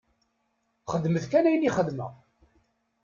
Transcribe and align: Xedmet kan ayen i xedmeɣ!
Xedmet 0.91 1.25
kan 1.27 1.47
ayen 1.49 1.67
i 1.67 1.71
xedmeɣ! 1.77 2.11